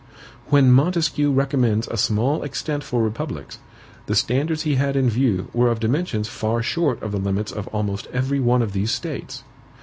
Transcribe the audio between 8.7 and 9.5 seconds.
these States.